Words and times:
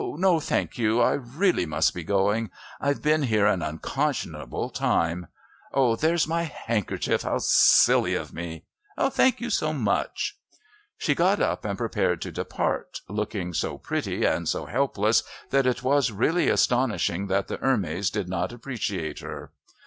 "No, 0.17 0.39
thank 0.39 0.79
you. 0.79 0.99
I 0.99 1.11
really 1.11 1.67
must 1.67 1.93
be 1.93 2.03
going. 2.03 2.49
I've 2.79 3.03
been 3.03 3.21
here 3.21 3.45
an 3.45 3.61
unconscionable 3.61 4.71
time. 4.71 5.27
Oh! 5.71 5.95
there's 5.95 6.27
my 6.27 6.41
handkerchief. 6.41 7.21
How 7.21 7.37
silly 7.37 8.15
of 8.15 8.33
me! 8.33 8.63
Thank 9.11 9.39
you 9.39 9.51
so 9.51 9.73
much!" 9.73 10.39
She 10.97 11.13
got 11.13 11.39
up 11.39 11.65
and 11.65 11.77
prepared 11.77 12.19
to 12.23 12.31
depart, 12.31 13.01
looking 13.09 13.53
so 13.53 13.77
pretty 13.77 14.25
and 14.25 14.49
so 14.49 14.65
helpless 14.65 15.21
that 15.51 15.67
it 15.67 15.83
was 15.83 16.09
really 16.11 16.49
astonishing 16.49 17.27
that 17.27 17.47
the 17.47 17.57
Hermes 17.57 18.09
did 18.09 18.27
not 18.27 18.51
appreciate 18.51 19.19
her. 19.19 19.51